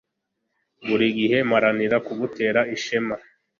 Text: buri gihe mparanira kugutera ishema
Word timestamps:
buri 0.87 1.07
gihe 1.19 1.37
mparanira 1.49 1.97
kugutera 2.05 2.61
ishema 2.75 3.15